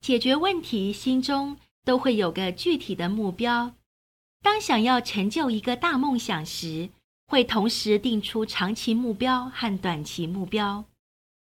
[0.00, 3.74] 解决问题，心中都会有个具体的目标。
[4.42, 6.90] 当想要成就一个大梦想时，
[7.26, 10.84] 会同时定出长期目标和短期目标。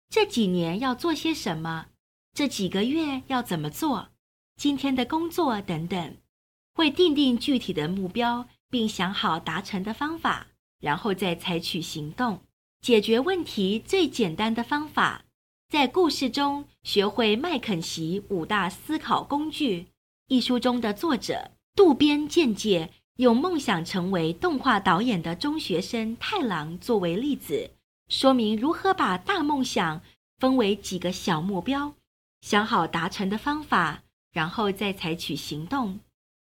[0.09, 1.89] 这几年要做些什么？
[2.33, 4.14] 这几个月要怎么做？
[4.57, 6.17] 今天的工作等等，
[6.75, 10.47] 会定定具体的目标，并想好达成的方法，
[10.81, 12.41] 然后再采取行动。
[12.81, 15.25] 解决问题最简单的方法。
[15.71, 19.87] 在故事中学会麦肯锡五大思考工具。
[20.29, 27.71] 一书中的作者渡边健介用梦想成为动画导演的中学生太郎作为例子，
[28.09, 30.01] 说明如何把大梦想
[30.39, 31.95] 分为几个小目标，
[32.41, 34.03] 想好达成的方法，
[34.35, 35.99] 然后再采取行动。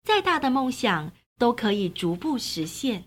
[0.04, 3.06] 再大的梦想都可以逐步实现。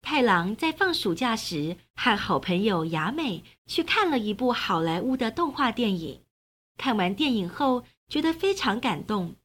[0.00, 6.22] 太郎在放暑假时，和好朋友雅美去看了一部好莱坞的动画电影。
[6.78, 9.36] 看完电影后，觉得非常感动。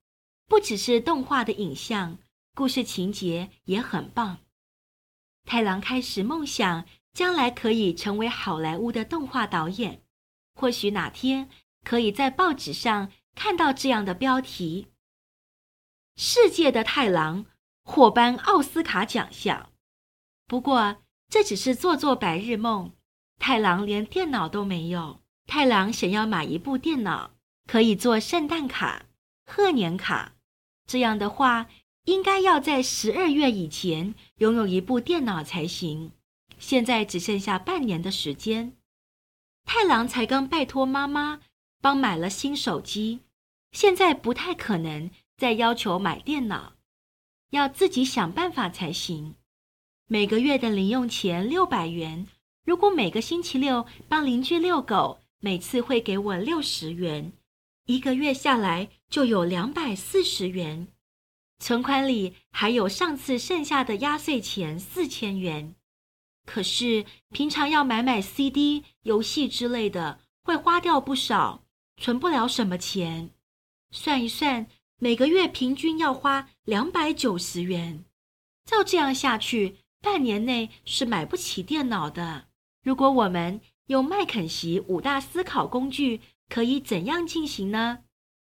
[0.48, 2.18] 不只是动画的影像，
[2.54, 4.38] 故事情节也很棒。
[5.44, 10.02] 太郎开始梦想，将来可以成为好莱坞的动画导演。
[10.54, 11.50] 或许哪天
[11.84, 14.88] 可以在报纸上看到这样的标题
[16.18, 17.46] ：“世界的太郎
[17.84, 19.72] 获颁奥斯卡奖项。”
[20.48, 22.94] 不过，这只是做做白日梦。
[23.38, 25.20] 太郎连电脑都没有。
[25.46, 27.32] 太郎想要买一部电脑，
[27.68, 29.06] 可以做圣诞卡、
[29.46, 30.34] 贺年卡。
[30.88, 31.68] 这样的话，
[32.06, 36.12] 应该要在十二月以前拥有一部电脑才行。
[36.58, 38.78] 现在只剩下半年的时间。
[39.66, 41.42] 太郎才刚拜托妈妈
[41.86, 43.20] 帮买了新手机，
[43.72, 46.74] 现在不太可能再要求买电脑，
[47.52, 49.36] 要自己想办法才行。
[50.08, 52.26] 每个月的零用钱六百元，
[52.66, 57.32] 如果每个星期六帮邻居遛狗，每次会给我六十元，
[57.86, 60.88] 一个月下来就有两百四十元。
[61.60, 65.76] 存款里还有上次剩下的压岁钱四千元。
[66.48, 71.62] 可是平常要买买 CD、游戏之类的，会花掉不少，
[71.98, 73.32] 存不了什么钱。
[73.92, 74.68] 算一算，
[75.00, 78.04] 每个月平均要花两百九十元。
[78.66, 82.48] 照这样下去，半年内是买不起电脑的。
[82.84, 88.00] 如果我们用麦肯锡五大思考工具，可以怎样进行呢？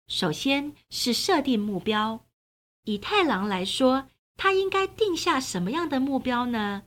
[0.08, 2.24] 首先是设定目标。
[2.84, 6.84] 以太郎来说，他应该定下什么样的目标呢？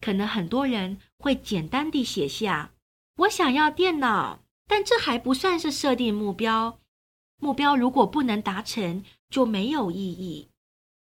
[0.00, 2.72] 可能很多人会简单地写下
[3.18, 6.78] ：“我想要电脑。”但这还不算是设定目标。
[7.38, 10.48] 目标如果不能达成，就没有意义。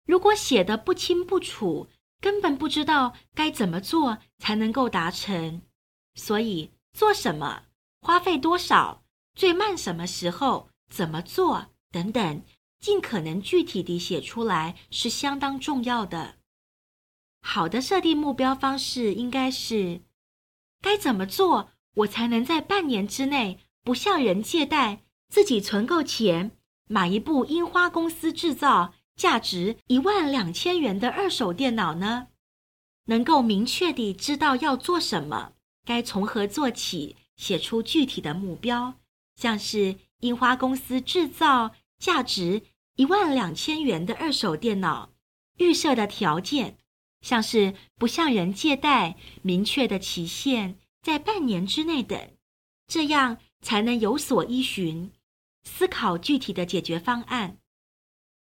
[0.06, 1.88] 如果写得不清不楚，
[2.20, 5.62] 根本不知道该怎么做才能够达成，
[6.14, 7.64] 所以做什么、
[8.02, 12.42] 花费多少、最慢什么时候、怎么做等等，
[12.80, 16.36] 尽可能具体地写出来是相当重要的。
[17.42, 20.02] 好的设定目标方式应该是：
[20.82, 26.52] 该怎么做，我才能在半年之内不向人借贷，自己存够钱，
[26.88, 28.94] 买一部樱花公司制造。
[29.16, 32.28] 价值一万两千元的二手电脑呢？
[33.06, 35.54] 能够明确地知道要做什么，
[35.86, 38.96] 该从何做起，写出具体的目标，
[39.38, 42.64] 像是樱花公司制造价值
[42.98, 45.12] 一万两千元的二手电脑，
[45.60, 46.78] 预设的条件，
[47.22, 52.20] 像是不向人借贷，明确的期限在半年之内等，
[52.88, 55.12] 这样才能有所依循，
[55.64, 57.60] 思考具体的解决方案。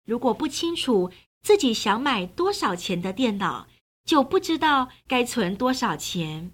[0.03, 1.12] 如果不清楚
[1.44, 3.68] 自己想买多少钱的电脑，
[4.03, 6.53] 就不知道该存多少钱。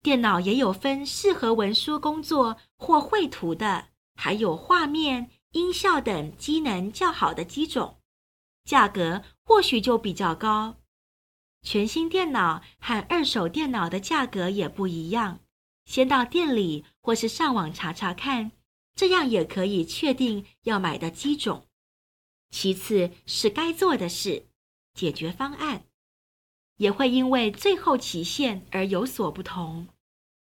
[0.00, 7.98] 电脑也有分适合文书工作或绘图的，还有画面、音效等机能较好的机种，
[8.64, 10.76] 价格或许就比较高。
[11.62, 15.40] 全新电脑和二手电脑的价格也不一样，
[15.84, 18.52] 先到店里或是上网查查看，
[18.94, 21.66] 这样也可以确定要买的机种。
[22.50, 24.46] 其次是该做的事，
[24.92, 25.84] 解决方案
[26.76, 29.86] 也会因为最后期限而有所不同。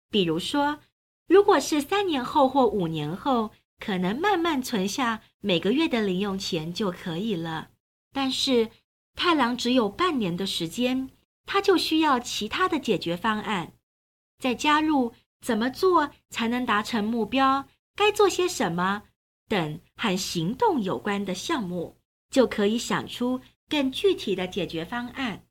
[0.09, 0.79] 比如说，
[1.27, 7.69] 如果是三年后或五年后，可能慢慢存下每个月的零用钱就可以了。
[8.11, 8.71] 但是
[9.19, 11.09] 太郎只有半年的时间，
[11.45, 13.73] 他就需要其他的解决方案，
[14.37, 17.67] 再加入怎么做才能达成目标，
[17.97, 19.03] 该做些什么，
[19.49, 21.97] 等和行动有关的项目，
[22.29, 25.45] 就可以想出更具体的解决方案。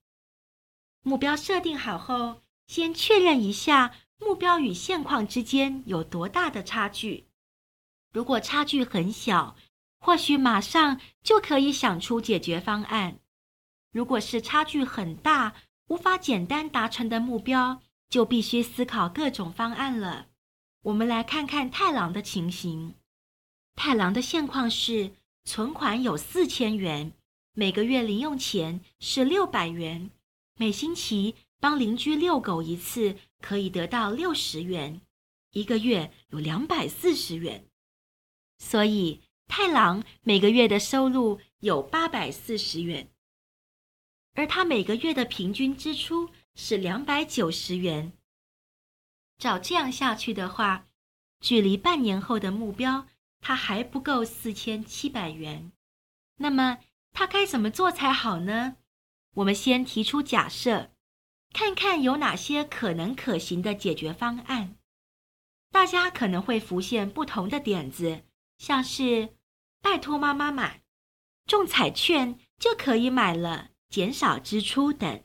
[1.03, 7.27] 目标设定好后，先确认一下目标与现况之间有多大的差距。
[8.15, 9.55] 如果差距很小，
[10.01, 13.19] 或许马上就可以想出解决方案。
[13.91, 15.55] 如果是差距很大，
[15.89, 20.27] 无法简单达成的目标，就必须思考各种方案了。
[20.83, 22.95] 我们来看看太郎的情形。
[23.75, 25.13] 太郎的现况是
[25.45, 27.13] 存款有四千元，
[27.53, 30.11] 每个月零用钱是六百元，
[30.57, 35.01] 每星期帮邻居遛狗一次可以得到六十元，
[35.53, 37.67] 一个月有两百四十元。
[38.59, 43.09] 所以太郎每个月的收入有八百四十元，
[44.39, 48.13] 而他每个月的平均支出是两百九十元。
[49.37, 50.87] 照这样下去的话，
[51.41, 53.09] 距离半年后的目标，
[53.41, 55.73] 他还不够四千七百元。
[56.37, 56.79] 那么
[57.13, 58.77] 他该怎么做才好呢？
[59.35, 60.93] 我们先提出假设，
[61.53, 64.77] 看看有哪些可能可行的解决方案。
[65.73, 68.23] 大家可能会浮现不同的点子，
[68.59, 69.35] 像是
[69.83, 70.85] 拜托妈妈买，
[71.45, 75.23] 中彩券就可以买了，减少支出等。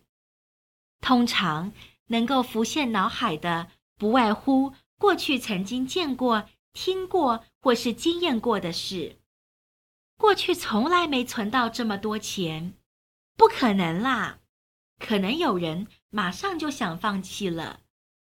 [1.02, 1.72] 通常
[2.08, 3.70] 能够浮现脑海的。
[3.96, 9.18] 不外乎过去曾经见过、听过或是经验过的事。
[10.18, 12.74] 过去从来没存到这么多钱，
[13.38, 14.40] 不可能啦！
[15.00, 17.80] 可能有人马上就想放弃了。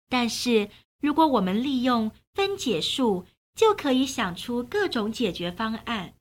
[0.10, 6.16] 但是如果我们利用分解术，就可以想出各种解决方案。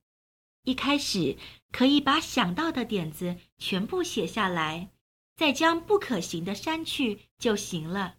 [0.66, 1.36] 一开始
[1.70, 4.90] 可以把想到的点子全部写下来，
[5.36, 8.16] 再将不可行的删去就行了。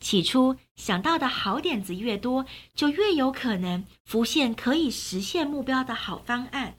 [0.00, 6.78] 起初想到的好点子越多，就越有可能浮现可以实现目标的好方案。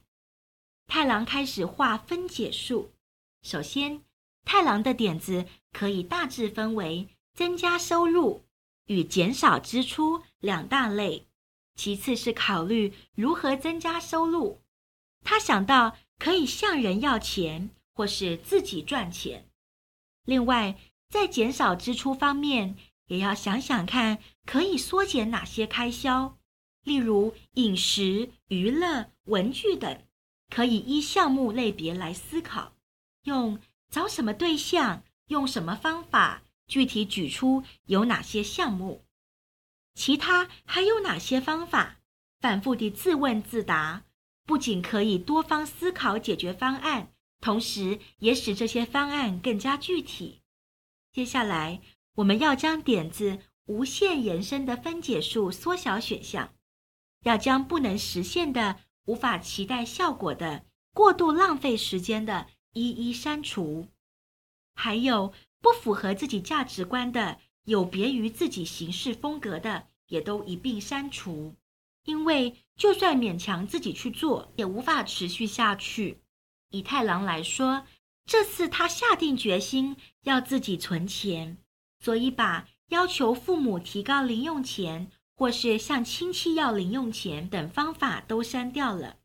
[0.87, 2.93] 太郎开始画分解术。
[3.41, 4.01] 首先，
[4.45, 8.45] 太郎的点子可以大致分为增加收入
[8.85, 11.27] 与减少支出两大类。
[11.75, 14.62] 其次是考虑如何增加收入。
[15.23, 19.49] 他想到可以向人要钱，或是自己赚钱。
[20.25, 20.77] 另外，
[21.09, 22.75] 在减少支出方面，
[23.07, 26.37] 也要想想看，可以缩减哪些开销，
[26.83, 30.01] 例如饮食、娱乐、文具等，
[30.49, 32.73] 可以依项目类别来思考，
[33.23, 33.59] 用
[33.89, 39.05] 找什么对象，用什么方法，具体举出有哪些项目，
[39.93, 41.97] 其他还有哪些方法，
[42.39, 44.03] 反复地自问自答，
[44.45, 50.41] 不仅可以多方思考解决方案，同时也使这些方案更加具体。
[51.11, 51.81] 接下来。
[52.17, 56.53] 我们要将点子无限延伸的分解数缩小选项，
[57.23, 60.63] 要将不能实现的、无法期待效果的、
[60.93, 63.87] 过度浪费时间的一一删除，
[64.75, 71.55] 还有不符合自己价值观的、有别于自己行事风格的，也都一并删除。
[72.05, 76.21] 因为就算勉强自己去做，也无法持续下去。
[76.69, 77.85] 以太郎来说，
[78.25, 81.57] 这次他下定决心要自己存钱。
[81.99, 89.17] 所以，把要求父母提高零用钱，或是向亲戚要零用钱等方法都删掉了。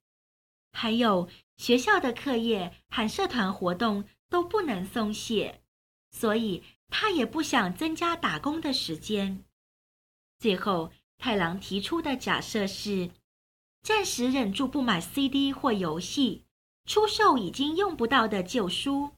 [0.72, 5.62] 还有学校的课业和社团活动都不能松懈，
[6.12, 9.44] 所以他也不想增加打工的时间。
[10.38, 13.10] 最后，太郎提出的假设是：
[13.82, 16.44] 暂时忍住不买 CD 或游戏，
[16.86, 19.10] 出售已经用不到的旧书，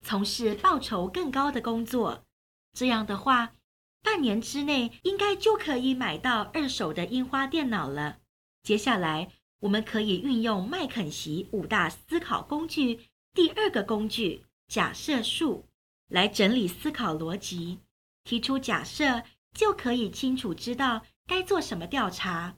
[0.00, 2.24] 从事报酬更高的工作。
[2.72, 3.54] 这样的话，
[4.02, 8.20] 半年之内应该就可以买到二手的樱花电脑了。
[8.62, 15.66] 接下来，我们可以运用麦肯锡五大思考工具第二个工具——假设术，
[16.06, 17.80] 来整理思考逻辑。
[18.22, 22.56] 提出假设，就可以清楚知道该做什么调查。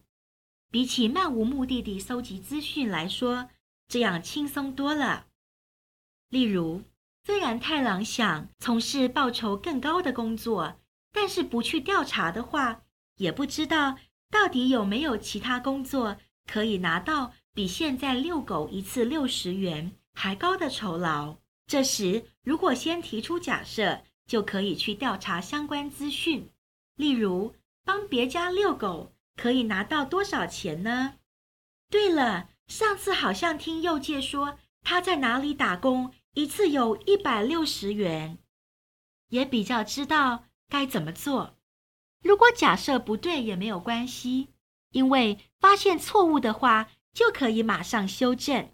[0.71, 3.51] 比起漫无目的地搜集资讯来说，
[3.89, 5.27] 这样轻松多了。
[6.29, 6.83] 例如，
[7.25, 10.81] 虽然太郎想从事报酬更高的工作，
[11.13, 12.83] 但是不去调查的话，
[13.17, 13.99] 也不知道
[14.31, 21.37] 到底有没有其他工作可以拿到比现在遛狗一次六十元还高的酬劳。
[21.67, 26.49] 这时，如果先提出假设，就可以去调查相关资讯。
[26.95, 27.55] 例如，
[27.91, 31.17] 帮别家遛狗可以拿到多少钱呢？
[31.91, 36.15] 对了，上次好像听佑介说他在哪里打工。
[36.35, 38.39] 一次有一百六十元，
[39.31, 41.59] 也比较知道该怎么做。
[42.23, 44.55] 如果假设不对也没有关系，
[44.93, 48.73] 因为发现错误的话，就可以马上修正。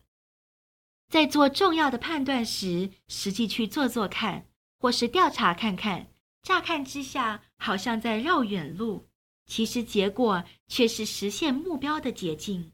[1.09, 4.47] 在做重要的判断时，实际去做做看，
[4.79, 6.09] 或是调查看看。
[6.43, 9.07] 乍看之下，好像在绕远路，
[9.47, 12.73] 其实结果却是实现目标的捷径。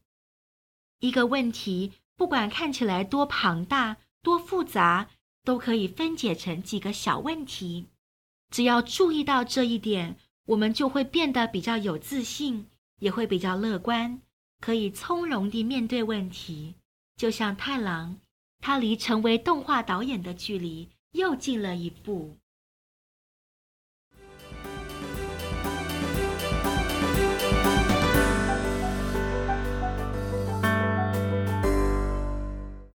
[1.00, 5.10] 一个问题，不管看起来多庞大、多复杂，
[5.44, 7.88] 都可以分解成几个小问题。
[8.50, 12.66] 只要注意到这一点，我们就会变得比较有自信，
[13.00, 14.20] 也会比较乐观，
[14.60, 16.74] 可以从容地面对问题。
[17.16, 18.18] 就像太郎，
[18.60, 22.36] 他离成为动画导演的距离又近了一步。